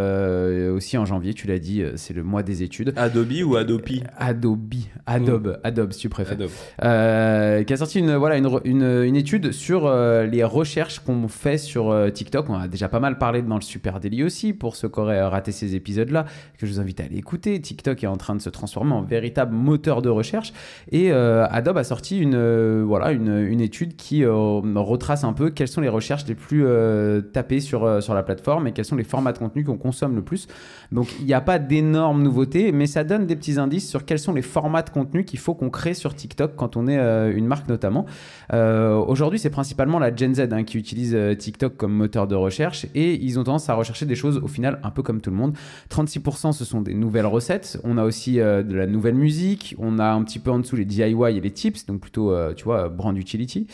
aussi 0.75 0.99
en 0.99 1.05
janvier. 1.07 1.33
Tu 1.33 1.47
l'as 1.47 1.61
dit, 1.61 1.85
c'est 1.95 2.15
le 2.15 2.25
mois 2.25 2.43
des 2.43 2.65
études. 2.65 2.93
Adobe 2.97 3.31
ou 3.47 3.55
Adobe 3.55 3.83
Adobe, 4.19 4.67
Adobe, 5.07 5.61
Adobe 5.63 5.93
si 5.93 6.01
tu 6.01 6.09
préfères. 6.09 6.33
Adobe. 6.37 7.65
Qui 7.65 7.73
a 7.73 7.77
sorti 7.77 8.01
une, 8.01 8.17
voilà, 8.17 8.39
une, 8.39 8.83
une 9.05 9.15
étude 9.15 9.53
sur 9.53 9.87
euh, 10.01 10.27
les 10.27 10.43
recherches 10.43 11.01
qu'on 11.01 11.29
fait 11.29 11.59
sur 11.59 11.91
euh, 11.91 12.11
TikTok. 12.11 12.49
On 12.49 12.55
a 12.55 12.69
déjà 12.69 12.89
pas 12.89 13.01
mal 13.01 13.19
parlé 13.19 13.43
dans 13.43 13.57
le 13.57 13.63
Super 13.63 14.01
Daily 14.01 14.25
aussi, 14.25 14.53
pour 14.53 14.77
ceux 14.77 14.89
qui 14.89 14.99
auraient 14.99 15.23
raté 15.23 15.53
ces 15.53 15.77
épisodes-là, 15.77 16.25
que 16.59 16.67
je 16.67 16.73
vous 16.73 16.81
invite 16.81 17.01
à 17.01 17.05
aller 17.05 17.19
écouter. 17.19 17.61
TikTok 17.61 18.03
est 18.03 18.07
en 18.07 18.17
train 18.17 18.35
de 18.35 18.41
se 18.41 18.51
transformer 18.51 18.93
en 18.93 19.03
véritable 19.03 19.55
moteur 19.55 20.03
de 20.03 20.09
recherche. 20.09 20.53
Et 20.91 21.13
euh, 21.13 21.47
Adobe 21.51 21.79
a 21.79 21.85
sorti 21.85 22.19
une, 22.19 22.83
voilà, 22.83 23.13
une, 23.13 23.47
une 23.47 23.61
étude 23.61 23.97
qui 23.97 24.25
retrace 24.25 25.25
un 25.25 25.33
peu 25.33 25.51
quelles 25.51 25.69
sont 25.69 25.81
les 25.81 25.89
recherches 25.89 26.27
les 26.27 26.35
plus 26.35 26.65
tapées 27.33 27.61
sur, 27.61 28.03
sur 28.03 28.15
la 28.15 28.23
plateforme 28.23 28.67
et 28.67 28.73
quels 28.73 28.85
sont 28.85 28.97
les 28.97 29.05
formats 29.05 29.33
de 29.33 29.39
contenu 29.39 29.65
qu'on 29.65 29.79
consomme 29.79 30.17
le 30.17 30.23
plus. 30.23 30.49
Donc 30.93 31.09
il 31.21 31.27
n'y 31.27 31.35
a 31.35 31.41
pas 31.41 31.59
d'énormes 31.59 32.23
nouveautés, 32.23 32.73
mais 32.73 32.87
ça 32.87 33.05
donne 33.05 33.27
des 33.27 33.37
petits 33.37 33.59
indices 33.59 33.89
sur 33.89 34.05
quels 34.05 34.19
sont 34.19 34.33
les 34.33 34.43
formats 34.43 34.83
de 34.83 34.91
contenu 34.91 35.25
qu'il 35.25 35.39
faut 35.39 35.55
qu'on 35.55 35.71
crée 35.71 35.95
sur 35.95 36.15
TikTok 36.15 36.57
quand 36.57 36.77
on 36.77 36.89
est 36.89 36.99
une 37.33 37.47
marque 37.47 37.69
notamment. 37.69 38.07
Aujourd'hui, 38.53 39.39
c'est 39.39 39.51
principalement 39.51 39.90
principalement 39.91 39.99
la 39.99 40.15
Gen 40.15 40.35
Z 40.35 40.53
hein, 40.53 40.65
qui 40.65 40.79
utilise 40.79 41.15
euh, 41.15 41.35
TikTok 41.35 41.77
comme 41.77 41.93
moteur 41.93 42.27
de 42.27 42.35
recherche 42.35 42.87
et 42.95 43.15
ils 43.15 43.39
ont 43.39 43.45
tendance 43.45 43.69
à 43.69 43.75
rechercher 43.75 44.07
des 44.07 44.15
choses 44.15 44.39
au 44.39 44.49
final 44.49 44.79
un 44.83 44.91
peu 44.91 45.03
comme 45.03 45.21
tout 45.21 45.31
le 45.31 45.37
monde. 45.37 45.55
36% 45.91 46.53
ce 46.53 46.65
sont 46.65 46.81
des 46.81 46.95
nouvelles 46.95 47.27
recettes. 47.27 47.81
On 47.85 47.99
a 47.99 48.05
aussi 48.05 48.41
euh, 48.41 48.63
de 48.63 48.75
la 48.75 48.87
nouvelle 48.87 49.15
musique. 49.15 49.75
On 49.79 49.99
a 49.99 50.11
un 50.11 50.23
petit 50.23 50.39
peu 50.39 50.51
en 50.51 50.59
dessous 50.59 50.77
les 50.77 50.85
DIY 50.85 51.37
et 51.37 51.41
les 51.41 51.51
tips, 51.51 51.87
donc 51.87 52.01
plutôt, 52.01 52.33
euh, 52.33 52.55
tu 52.55 52.65
vois, 52.65 52.89
brand 52.89 53.17
utility. 53.17 53.67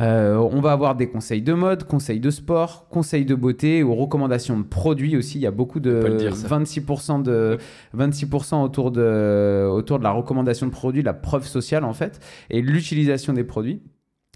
Euh, 0.00 0.36
on 0.36 0.60
va 0.60 0.72
avoir 0.72 0.94
des 0.94 1.08
conseils 1.08 1.42
de 1.42 1.52
mode, 1.52 1.84
conseils 1.84 2.20
de 2.20 2.30
sport, 2.30 2.88
conseils 2.88 3.24
de 3.24 3.34
beauté 3.34 3.82
ou 3.82 3.94
recommandations 3.94 4.58
de 4.58 4.64
produits 4.64 5.16
aussi. 5.16 5.38
Il 5.38 5.42
y 5.42 5.46
a 5.46 5.50
beaucoup 5.50 5.80
de 5.80 6.00
peut 6.00 6.08
le 6.08 6.16
dire, 6.16 6.36
ça. 6.36 6.48
26% 6.48 7.22
de 7.22 7.58
26% 7.96 8.62
autour 8.62 8.90
de 8.90 9.68
autour 9.70 9.98
de 9.98 10.04
la 10.04 10.10
recommandation 10.10 10.66
de 10.66 10.72
produits, 10.72 11.02
la 11.02 11.14
preuve 11.14 11.46
sociale 11.46 11.84
en 11.84 11.92
fait, 11.92 12.20
et 12.50 12.60
l'utilisation 12.60 13.32
des 13.32 13.44
produits. 13.44 13.80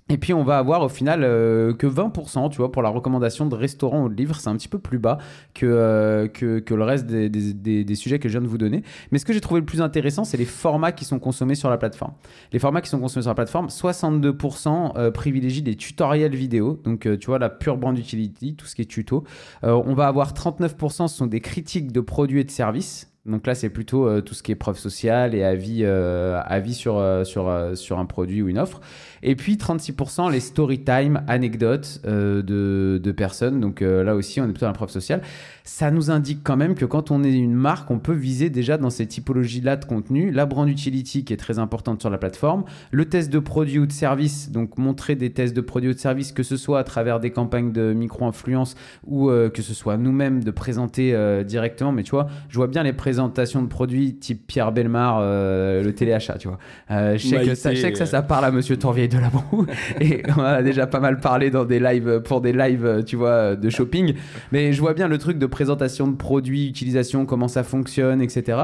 Et 0.09 0.19
puis 0.19 0.33
on 0.33 0.45
va 0.45 0.59
avoir 0.59 0.83
au 0.83 0.89
final 0.89 1.25
euh, 1.25 1.75
que 1.75 1.87
20%, 1.87 2.51
tu 2.51 2.59
vois, 2.59 2.71
pour 2.71 2.83
la 2.83 2.91
recommandation 2.91 3.45
de 3.47 3.57
restaurants 3.57 4.05
ou 4.05 4.09
de 4.09 4.15
livres, 4.15 4.37
c'est 4.37 4.49
un 4.49 4.55
petit 4.57 4.69
peu 4.69 4.79
plus 4.79 4.99
bas 4.99 5.19
que, 5.53 5.67
euh, 5.67 6.29
que, 6.29 6.75
le 6.75 6.85
reste 6.85 7.07
des, 7.07 7.29
des, 7.29 7.85
des- 7.85 7.95
sujets 7.97 8.21
que 8.21 8.29
je 8.29 8.35
viens 8.39 8.43
de 8.43 8.47
vous 8.47 8.59
donner. 8.59 8.85
Mais 9.11 9.19
ce 9.19 9.25
que 9.25 9.33
j'ai 9.33 9.41
trouvé 9.41 9.61
le 9.61 9.67
plus 9.67 9.83
intéressant, 9.83 10.23
c'est 10.23 10.37
les 10.37 10.45
formats 10.45 10.93
qui 10.93 11.05
sont 11.05 11.19
consommés 11.19 11.57
sur 11.57 11.71
la 11.71 11.77
plateforme. 11.77 12.13
Les 12.53 12.61
formats 12.61 12.83
qui 12.83 12.89
sont 12.89 13.01
consommés 13.01 13.23
sur 13.23 13.31
la 13.31 13.35
plateforme, 13.35 13.67
62% 13.67 14.93
euh, 14.97 15.11
privilégient 15.11 15.63
des 15.63 15.75
tutoriels 15.75 16.37
vidéo, 16.37 16.81
donc 16.85 17.09
tu 17.19 17.27
vois 17.27 17.41
la 17.41 17.49
pure 17.51 17.77
brand 17.77 17.99
utility, 17.99 18.55
tout 18.55 18.67
ce 18.67 18.77
qui 18.77 18.83
est 18.83 18.87
tuto. 18.87 19.25
On 19.63 19.95
va 19.95 20.07
avoir 20.07 20.35
39%, 20.35 21.09
ce 21.09 21.17
sont 21.17 21.27
des 21.27 21.41
critiques 21.41 21.91
de 21.91 22.01
produits 22.01 22.41
et 22.41 22.45
de 22.45 22.51
services. 22.51 23.13
Donc 23.25 23.45
là, 23.49 23.57
c'est 23.57 23.71
plutôt 23.71 24.21
tout 24.21 24.35
ce 24.35 24.43
qui 24.45 24.53
est 24.53 24.57
preuve 24.57 24.79
sociale 24.79 25.35
et 25.35 25.43
avis, 25.43 25.85
avis 25.85 26.75
sur, 26.75 27.03
sur, 27.25 27.53
sur 27.75 27.99
un 27.99 28.07
produit 28.07 28.43
ou 28.43 28.49
une 28.49 28.59
offre. 28.59 28.81
Et 29.29 29.35
puis 29.35 29.57
36% 29.57 30.31
les 30.31 30.39
story 30.39 30.79
time, 30.85 31.21
anecdotes 31.27 32.01
euh, 32.07 32.43
de, 32.43 33.01
de 33.03 33.13
personnes. 33.13 33.59
Donc 33.59 33.83
euh, 33.83 34.05
là 34.05 34.15
aussi, 34.15 34.41
on 34.41 34.45
est 34.45 34.53
plutôt 34.53 34.67
dans 34.67 34.71
la 34.71 34.73
preuve 34.73 34.89
sociale. 34.89 35.21
Ça 35.65 35.91
nous 35.91 36.13
indique 36.13 36.45
quand 36.45 36.57
même 36.57 36.77
que 36.77 36.85
quand 36.85 37.11
on 37.11 37.25
est 37.25 37.33
une 37.33 37.53
marque, 37.53 37.91
on 37.91 37.99
peut 37.99 38.15
viser 38.15 38.51
déjà 38.51 38.79
dans 38.79 38.89
ces 38.89 39.05
typologies-là 39.05 39.79
de 39.79 39.85
contenu 39.85 40.31
la 40.31 40.47
brand 40.47 40.69
utility 40.69 41.25
qui 41.25 41.33
est 41.33 41.39
très 41.39 41.59
importante 41.59 42.01
sur 42.01 42.09
la 42.09 42.19
plateforme, 42.19 42.67
le 42.93 43.05
test 43.07 43.33
de 43.33 43.41
produit 43.41 43.81
ou 43.81 43.87
de 43.87 43.93
service, 43.93 44.53
donc 44.53 44.79
montrer 44.79 45.17
des 45.17 45.31
tests 45.31 45.57
de 45.57 45.61
produits 45.61 45.91
ou 45.91 45.95
de 45.95 45.99
services, 45.99 46.31
que 46.31 46.45
ce 46.45 46.57
soit 46.57 46.79
à 46.79 46.85
travers 46.85 47.19
des 47.19 47.31
campagnes 47.31 47.73
de 47.73 47.93
micro-influence 47.95 48.77
ou 49.05 49.29
euh, 49.29 49.51
que 49.51 49.61
ce 49.61 49.75
soit 49.75 49.97
nous-mêmes 49.97 50.45
de 50.45 50.53
présenter 50.53 51.17
directement. 51.45 51.91
Mais 51.91 52.05
tu 52.05 52.13
vois, 52.13 52.29
je 52.49 52.55
vois 52.55 52.69
bien 52.69 52.85
les 52.85 52.93
présentations 52.93 53.61
de 53.61 53.67
produits 53.67 54.15
type 54.15 54.47
Pierre 54.47 54.71
Belmar, 54.71 55.21
le 55.21 55.91
téléachat, 55.91 56.39
tu 56.39 56.47
vois. 56.47 56.59
Je, 56.89 57.19
sais 57.19 57.45
que 57.45 57.55
ça, 57.57 57.75
je 57.75 57.81
sais 57.81 57.91
que 57.91 57.99
ça, 57.99 58.07
ça 58.07 58.23
parle 58.23 58.45
à 58.45 58.53
Monsieur 58.53 58.77
Tourvieille 58.77 59.09
de 59.17 59.23
la 59.23 59.31
Broue 59.31 59.67
et 60.01 60.23
on 60.37 60.43
a 60.43 60.63
déjà 60.63 60.87
pas 60.87 61.01
mal 61.01 61.19
parlé 61.21 61.51
dans 61.51 61.65
des 61.65 61.81
lives 61.81 62.21
pour 62.25 62.41
des 62.41 62.53
lives, 62.53 63.03
tu 63.07 63.17
vois, 63.17 63.57
de 63.57 63.71
shopping. 63.71 64.15
Mais 64.53 64.73
je 64.73 64.81
vois 64.81 64.95
bien 64.95 65.09
le 65.09 65.19
truc 65.19 65.39
de 65.39 65.47
présentation 65.47 66.07
de 66.09 66.17
produits, 66.17 66.69
utilisation, 66.69 67.27
comment 67.27 67.49
ça 67.49 67.63
fonctionne, 67.63 68.21
etc. 68.23 68.59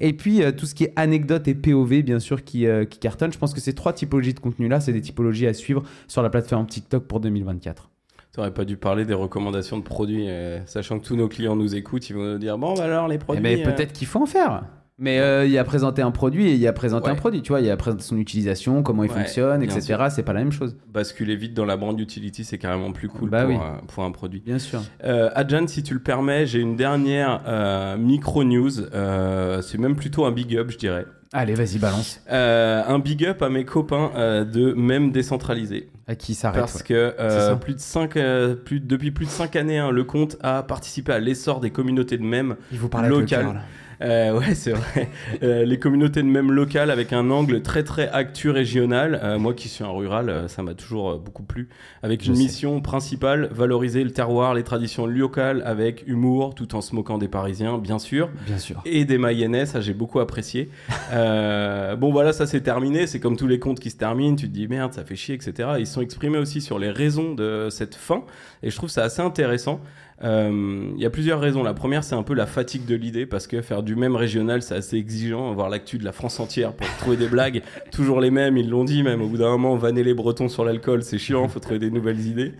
Et 0.00 0.12
puis 0.12 0.42
euh, 0.42 0.52
tout 0.52 0.66
ce 0.66 0.74
qui 0.74 0.84
est 0.84 0.92
anecdote 0.96 1.46
et 1.48 1.54
POV, 1.54 2.02
bien 2.02 2.18
sûr, 2.18 2.44
qui, 2.44 2.66
euh, 2.66 2.84
qui 2.84 2.98
cartonne. 2.98 3.32
Je 3.32 3.38
pense 3.38 3.54
que 3.54 3.60
ces 3.60 3.74
trois 3.74 3.92
typologies 3.92 4.34
de 4.34 4.40
contenu 4.40 4.68
là, 4.68 4.80
c'est 4.80 4.92
des 4.92 5.00
typologies 5.00 5.46
à 5.46 5.52
suivre 5.54 5.82
sur 6.06 6.22
la 6.22 6.30
plateforme 6.30 6.66
TikTok 6.66 7.04
pour 7.04 7.20
2024. 7.20 7.90
T'aurais 8.32 8.52
pas 8.52 8.64
dû 8.64 8.76
parler 8.76 9.04
des 9.04 9.14
recommandations 9.14 9.78
de 9.78 9.82
produits, 9.82 10.28
euh, 10.28 10.64
sachant 10.66 10.98
que 11.00 11.04
tous 11.04 11.16
nos 11.16 11.28
clients 11.28 11.56
nous 11.56 11.74
écoutent, 11.74 12.08
ils 12.08 12.14
vont 12.14 12.22
nous 12.34 12.38
dire 12.38 12.56
bon, 12.56 12.74
bah 12.74 12.84
alors 12.84 13.08
les 13.08 13.16
Eh 13.16 13.18
produits. 13.18 13.42
ben, 13.42 13.60
euh, 13.60 13.64
peut-être 13.74 13.92
qu'il 13.92 14.06
faut 14.06 14.22
en 14.22 14.26
faire. 14.26 14.62
Mais 15.00 15.20
euh, 15.20 15.46
il 15.46 15.56
a 15.56 15.62
présenté 15.62 16.02
un 16.02 16.10
produit 16.10 16.48
et 16.48 16.54
il 16.54 16.66
a 16.66 16.72
présenté 16.72 17.06
Ouais. 17.06 17.12
un 17.12 17.16
produit, 17.16 17.40
tu 17.40 17.50
vois, 17.50 17.60
il 17.60 17.70
a 17.70 17.76
présenté 17.76 18.02
son 18.02 18.16
utilisation, 18.16 18.82
comment 18.82 19.04
il 19.04 19.10
Ouais, 19.10 19.16
fonctionne, 19.18 19.62
etc. 19.62 20.06
C'est 20.10 20.24
pas 20.24 20.32
la 20.32 20.40
même 20.40 20.50
chose. 20.50 20.76
Basculer 20.92 21.36
vite 21.36 21.54
dans 21.54 21.64
la 21.64 21.76
brand 21.76 21.98
utility, 21.98 22.42
c'est 22.42 22.58
carrément 22.58 22.90
plus 22.90 23.08
cool 23.08 23.30
Bah 23.30 23.42
pour, 23.42 23.50
oui. 23.50 23.56
un, 23.56 23.86
pour 23.86 24.02
un 24.02 24.10
produit. 24.10 24.42
Bien 24.44 24.58
sûr. 24.58 24.82
Euh, 25.04 25.30
Adjan, 25.36 25.68
si 25.68 25.84
tu 25.84 25.94
le 25.94 26.00
permets, 26.00 26.46
j'ai 26.46 26.58
une 26.58 26.74
dernière 26.74 27.42
euh, 27.46 27.96
micro 27.96 28.42
news. 28.42 28.80
Euh, 28.92 29.62
c'est 29.62 29.78
même 29.78 29.94
plutôt 29.94 30.24
un 30.24 30.32
big 30.32 30.56
up, 30.56 30.70
je 30.72 30.78
dirais. 30.78 31.06
Allez, 31.32 31.54
vas-y, 31.54 31.78
balance. 31.78 32.20
Un 32.28 32.98
big 32.98 33.24
up 33.24 33.40
à 33.42 33.50
mes 33.50 33.64
copains 33.64 34.10
de 34.44 34.72
même 34.72 35.12
décentralisé. 35.12 35.90
À 36.08 36.16
qui 36.16 36.34
s'arrête 36.34 36.60
Parce 36.60 36.76
ouais. 36.76 36.84
que 36.88 37.54
plus 37.56 37.74
de 37.74 38.54
plus, 38.54 38.80
depuis 38.80 39.10
plus 39.10 39.26
de 39.26 39.30
5 39.30 39.54
années, 39.54 39.78
hein, 39.78 39.90
le 39.90 40.04
compte 40.04 40.38
a 40.42 40.62
participé 40.62 41.12
à 41.12 41.18
l'essor 41.20 41.60
des 41.60 41.70
communautés 41.70 42.16
de 42.16 42.24
mèmes 42.24 42.56
Il 42.72 42.78
vous 42.78 42.88
local. 43.06 43.60
Euh, 44.00 44.38
ouais, 44.38 44.54
c'est 44.54 44.72
vrai. 44.72 45.08
Euh, 45.42 45.64
les 45.64 45.78
communautés 45.78 46.22
de 46.22 46.28
mèmes 46.28 46.52
locales 46.52 46.90
avec 46.90 47.12
un 47.12 47.30
angle 47.30 47.62
très 47.62 47.82
très 47.82 48.08
actu 48.08 48.50
régional. 48.50 49.20
Euh, 49.22 49.38
moi 49.38 49.54
qui 49.54 49.68
suis 49.68 49.82
un 49.84 49.90
rural, 49.90 50.28
euh, 50.28 50.48
ça 50.48 50.62
m'a 50.62 50.74
toujours 50.74 51.10
euh, 51.10 51.16
beaucoup 51.16 51.42
plu. 51.42 51.68
Avec 52.02 52.22
Je 52.22 52.28
une 52.30 52.36
sais. 52.36 52.42
mission 52.44 52.80
principale, 52.80 53.48
valoriser 53.52 54.04
le 54.04 54.10
terroir, 54.12 54.54
les 54.54 54.62
traditions 54.62 55.06
locales 55.06 55.62
avec 55.64 56.04
humour, 56.06 56.54
tout 56.54 56.74
en 56.74 56.80
se 56.80 56.94
moquant 56.94 57.18
des 57.18 57.28
Parisiens, 57.28 57.78
bien 57.78 57.98
sûr. 57.98 58.28
Bien 58.46 58.58
sûr. 58.58 58.80
Et 58.84 59.04
des 59.04 59.18
Mayennais, 59.18 59.66
ça 59.66 59.80
j'ai 59.80 59.94
beaucoup 59.94 60.20
apprécié. 60.20 60.68
Euh, 61.10 61.96
bon 61.96 62.12
voilà, 62.12 62.34
ça 62.34 62.46
c'est 62.46 62.60
terminé. 62.60 63.06
C'est 63.06 63.18
comme 63.18 63.36
tous 63.36 63.46
les 63.46 63.58
comptes 63.58 63.80
qui 63.80 63.90
se 63.90 63.96
terminent. 63.96 64.36
Tu 64.36 64.46
te 64.46 64.52
dis 64.52 64.68
merde, 64.68 64.92
ça 64.92 65.04
fait 65.04 65.16
chier, 65.16 65.34
etc. 65.34 65.70
Ils 65.78 65.86
sont 65.86 66.02
exprimés 66.02 66.36
aussi 66.38 66.60
sur 66.60 66.78
les 66.78 66.90
raisons 66.90 67.34
de 67.34 67.68
cette 67.70 67.94
fin. 67.94 68.24
Et 68.62 68.70
je 68.70 68.76
trouve 68.76 68.90
ça 68.90 69.04
assez 69.04 69.22
intéressant. 69.22 69.80
Euh, 70.24 70.90
Il 70.96 71.00
y 71.00 71.06
a 71.06 71.10
plusieurs 71.10 71.40
raisons. 71.40 71.62
La 71.62 71.74
première, 71.74 72.04
c'est 72.04 72.14
un 72.14 72.22
peu 72.22 72.34
la 72.34 72.46
fatigue 72.46 72.84
de 72.86 72.94
l'idée 72.94 73.26
parce 73.26 73.46
que 73.46 73.62
faire 73.62 73.82
du 73.82 73.96
même 73.96 74.16
régional, 74.16 74.62
c'est 74.62 74.74
assez 74.74 74.96
exigeant. 74.96 75.52
Voir 75.54 75.68
l'actu 75.68 75.98
de 75.98 76.04
la 76.04 76.12
France 76.12 76.40
entière 76.40 76.72
pour 76.72 76.86
trouver 76.98 77.16
des 77.16 77.28
blagues, 77.28 77.62
toujours 77.92 78.20
les 78.20 78.30
mêmes. 78.30 78.56
Ils 78.56 78.68
l'ont 78.68 78.84
dit 78.84 79.02
même. 79.02 79.22
Au 79.22 79.26
bout 79.26 79.38
d'un 79.38 79.50
moment, 79.50 79.76
vanner 79.76 80.02
les 80.02 80.14
Bretons 80.14 80.48
sur 80.48 80.64
l'alcool, 80.64 81.02
c'est 81.02 81.18
chiant. 81.18 81.46
Faut 81.48 81.60
trouver 81.60 81.78
des 81.78 81.90
nouvelles 81.90 82.26
idées. 82.26 82.52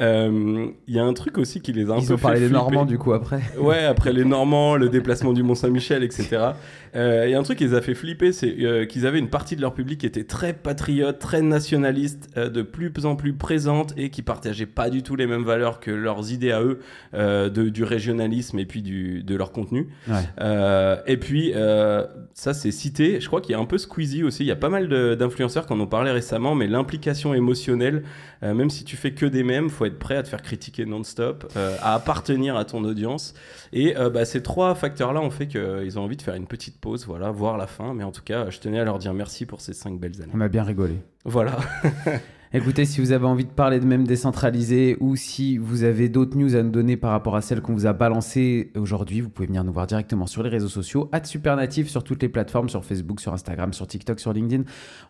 Euh, 0.00 0.68
Il 0.88 0.94
y 0.94 0.98
a 0.98 1.04
un 1.04 1.12
truc 1.12 1.38
aussi 1.38 1.60
qui 1.60 1.72
les 1.72 1.90
a 1.90 1.94
un 1.94 1.98
Ils 1.98 2.06
peu 2.06 2.14
ont 2.14 2.18
parlé 2.18 2.40
des. 2.40 2.48
Normands 2.48 2.84
du 2.84 2.98
coup 2.98 3.12
après. 3.12 3.40
Ouais, 3.58 3.84
après 3.84 4.12
les 4.12 4.24
Normands, 4.24 4.76
le 4.76 4.88
déplacement 4.90 5.32
du 5.32 5.42
Mont-Saint-Michel, 5.42 6.02
etc. 6.02 6.52
Euh, 6.94 7.24
Il 7.26 7.30
y 7.30 7.34
a 7.34 7.38
un 7.38 7.42
truc 7.42 7.58
qui 7.58 7.64
les 7.64 7.74
a 7.74 7.80
fait 7.80 7.94
flipper, 7.94 8.32
c'est 8.32 8.54
euh, 8.60 8.84
qu'ils 8.84 9.06
avaient 9.06 9.18
une 9.18 9.30
partie 9.30 9.56
de 9.56 9.60
leur 9.62 9.72
public 9.74 10.00
qui 10.00 10.06
était 10.06 10.24
très 10.24 10.52
patriote, 10.52 11.18
très 11.18 11.40
nationaliste, 11.40 12.28
euh, 12.36 12.50
de 12.50 12.62
plus 12.62 12.92
en 13.04 13.16
plus 13.16 13.32
présente 13.32 13.94
et 13.96 14.10
qui 14.10 14.22
partageait 14.22 14.66
pas 14.66 14.90
du 14.90 15.02
tout 15.02 15.16
les 15.16 15.26
mêmes 15.26 15.44
valeurs 15.44 15.80
que 15.80 15.90
leurs 15.90 16.32
idées 16.32 16.52
à 16.52 16.62
eux 16.62 16.72
euh, 16.72 16.76
de, 17.12 17.68
du 17.68 17.84
régionalisme 17.84 18.58
et 18.58 18.66
puis 18.66 18.82
du, 18.82 19.22
de 19.22 19.36
leur 19.36 19.52
contenu. 19.52 19.88
Ouais. 20.08 20.14
Euh, 20.40 20.96
et 21.06 21.16
puis, 21.16 21.52
euh, 21.54 22.06
ça 22.34 22.54
c'est 22.54 22.70
cité, 22.70 23.20
je 23.20 23.26
crois 23.26 23.40
qu'il 23.40 23.52
y 23.52 23.54
a 23.54 23.58
un 23.58 23.64
peu 23.64 23.78
Squeezie 23.78 24.22
aussi, 24.22 24.44
il 24.44 24.46
y 24.46 24.52
a 24.52 24.56
pas 24.56 24.68
mal 24.68 24.88
d'influenceurs 25.16 25.66
qui 25.66 25.72
en 25.72 25.80
ont 25.80 25.86
parlé 25.86 26.10
récemment, 26.10 26.54
mais 26.54 26.66
l'implication 26.66 27.34
émotionnelle, 27.34 28.02
euh, 28.42 28.54
même 28.54 28.70
si 28.70 28.84
tu 28.84 28.96
fais 28.96 29.12
que 29.12 29.26
des 29.26 29.42
mèmes, 29.42 29.70
faut 29.70 29.84
être 29.84 29.98
prêt 29.98 30.16
à 30.16 30.22
te 30.22 30.28
faire 30.28 30.42
critiquer 30.42 30.84
non-stop, 30.86 31.50
euh, 31.56 31.76
à 31.80 31.94
appartenir 31.94 32.56
à 32.56 32.64
ton 32.64 32.84
audience. 32.84 33.34
Et 33.72 33.96
euh, 33.96 34.10
bah, 34.10 34.24
ces 34.24 34.42
trois 34.42 34.74
facteurs-là 34.74 35.20
ont 35.20 35.30
fait 35.30 35.46
qu'ils 35.46 35.98
ont 35.98 36.02
envie 36.02 36.16
de 36.16 36.22
faire 36.22 36.34
une 36.34 36.46
petite 36.46 36.78
pause, 36.78 37.06
voilà, 37.06 37.30
voir 37.30 37.56
la 37.56 37.66
fin. 37.66 37.94
Mais 37.94 38.04
en 38.04 38.12
tout 38.12 38.22
cas, 38.22 38.50
je 38.50 38.58
tenais 38.58 38.80
à 38.80 38.84
leur 38.84 38.98
dire 38.98 39.14
merci 39.14 39.46
pour 39.46 39.60
ces 39.60 39.72
cinq 39.72 39.98
belles 39.98 40.20
années. 40.22 40.32
On 40.34 40.40
a 40.40 40.48
bien 40.48 40.64
rigolé. 40.64 40.96
Voilà. 41.24 41.58
Écoutez, 42.54 42.84
si 42.84 43.00
vous 43.00 43.12
avez 43.12 43.24
envie 43.24 43.46
de 43.46 43.50
parler 43.50 43.80
de 43.80 43.86
même 43.86 44.06
décentralisé 44.06 44.98
ou 45.00 45.16
si 45.16 45.56
vous 45.56 45.84
avez 45.84 46.10
d'autres 46.10 46.36
news 46.36 46.54
à 46.54 46.62
nous 46.62 46.70
donner 46.70 46.98
par 46.98 47.12
rapport 47.12 47.34
à 47.34 47.40
celles 47.40 47.62
qu'on 47.62 47.72
vous 47.72 47.86
a 47.86 47.94
balancées 47.94 48.70
aujourd'hui, 48.76 49.22
vous 49.22 49.30
pouvez 49.30 49.46
venir 49.46 49.64
nous 49.64 49.72
voir 49.72 49.86
directement 49.86 50.26
sur 50.26 50.42
les 50.42 50.50
réseaux 50.50 50.68
sociaux, 50.68 51.10
@supernatif 51.24 51.88
sur 51.88 52.04
toutes 52.04 52.20
les 52.20 52.28
plateformes, 52.28 52.68
sur 52.68 52.84
Facebook, 52.84 53.20
sur 53.22 53.32
Instagram, 53.32 53.72
sur 53.72 53.86
TikTok, 53.86 54.20
sur 54.20 54.34
LinkedIn. 54.34 54.64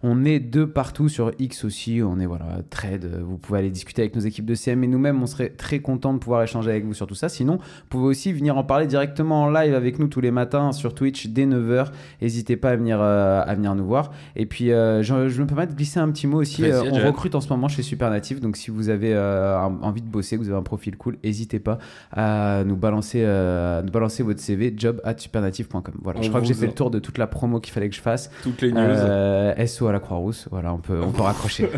On 0.05 0.25
est 0.25 0.39
de 0.39 0.65
partout 0.65 1.09
sur 1.09 1.33
X 1.41 1.65
aussi. 1.65 2.01
On 2.01 2.21
est 2.21 2.27
voilà 2.27 2.61
trade. 2.71 3.11
Vous 3.27 3.39
pouvez 3.39 3.59
aller 3.59 3.71
discuter 3.71 4.03
avec 4.03 4.15
nos 4.15 4.21
équipes 4.21 4.47
de 4.47 4.55
CM 4.55 4.85
et 4.85 4.87
nous-mêmes, 4.87 5.21
on 5.21 5.27
serait 5.27 5.49
très 5.49 5.81
content 5.81 6.15
de 6.15 6.21
pouvoir 6.21 6.45
échanger 6.45 6.71
avec 6.71 6.85
vous 6.85 6.95
sur 6.95 7.09
tout 7.09 7.17
ça. 7.17 7.29
Sinon, 7.29 7.57
vous 7.57 7.89
pouvez 7.89 8.07
aussi 8.07 8.33
venir 8.33 8.57
en 8.57 8.63
parler 8.63 8.87
directement 8.87 9.43
en 9.43 9.51
live 9.51 9.75
avec 9.75 9.99
nous 9.99 10.07
tous 10.07 10.21
les 10.21 10.31
matins 10.31 10.71
sur 10.71 10.95
Twitch 10.95 11.27
dès 11.27 11.47
9h. 11.47 11.89
N'hésitez 12.21 12.57
pas 12.57 12.71
à 12.71 12.77
venir 12.77 13.01
euh, 13.01 13.43
à 13.45 13.53
venir 13.57 13.75
nous 13.75 13.85
voir. 13.85 14.13
Et 14.37 14.47
puis, 14.47 14.71
euh, 14.71 15.03
je, 15.03 15.29
je 15.29 15.43
me 15.43 15.47
permets 15.49 15.67
de 15.67 15.75
glisser 15.75 15.99
un 15.99 16.13
petit 16.13 16.29
mot 16.29 16.41
aussi. 16.41 16.63
Euh, 16.63 16.85
on 16.89 17.05
recrute 17.05 17.32
en 17.35 17.41
ce 17.41 17.49
moment 17.49 17.69
chez 17.69 17.83
Supernatif. 17.83 18.41
Donc, 18.41 18.57
si 18.57 18.71
vous 18.71 18.89
avez 18.89 19.15
euh, 19.15 19.59
envie 19.59 20.03
de 20.03 20.09
bosser, 20.09 20.37
que 20.37 20.43
vous 20.43 20.49
avez 20.49 20.59
un 20.59 20.63
profil 20.63 20.97
cool, 20.97 21.19
n'hésitez 21.25 21.59
pas 21.59 21.79
à 22.13 22.63
nous 22.65 22.77
balancer, 22.77 23.23
euh, 23.25 23.83
nous 23.83 23.91
balancer 23.91 24.23
votre 24.23 24.41
CV 24.41 24.75
job 24.77 25.01
at 25.05 25.19
supernatif.com. 25.19 25.83
Voilà, 26.03 26.21
On 26.21 26.23
je 26.23 26.29
crois 26.29 26.41
que 26.41 26.47
j'ai 26.47 26.55
fait 26.55 26.67
le 26.67 26.73
tour 26.73 26.91
de 26.91 26.99
toute 26.99 27.19
la 27.19 27.27
promo 27.27 27.61
qu'il 27.61 27.73
fallait 27.73 27.89
que 27.89 27.97
je 27.97 28.01
fasse. 28.01 28.31
Toutes 28.43 28.63
les 28.63 28.73
news. 28.73 28.79
Euh, 28.79 29.67
SO 29.67 29.87
à 29.87 29.93
la 29.93 30.01
Croix-Rousse. 30.01 30.49
Voilà, 30.51 30.73
on 30.73 30.79
peut, 30.79 31.01
on 31.03 31.11
peut 31.11 31.23
raccrocher. 31.23 31.69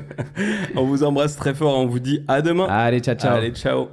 On 0.77 0.85
vous 0.85 1.05
embrasse 1.05 1.37
très 1.37 1.55
fort. 1.55 1.79
On 1.79 1.87
vous 1.87 2.01
dit 2.01 2.23
à 2.29 2.43
demain. 2.43 2.67
Allez, 2.69 3.01
ciao, 3.01 3.15
ciao. 3.15 3.37
Allez, 3.37 3.51
ciao. 3.53 3.89